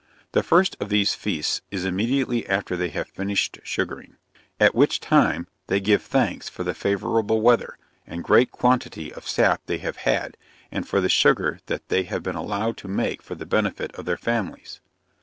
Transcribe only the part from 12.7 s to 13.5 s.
to make for the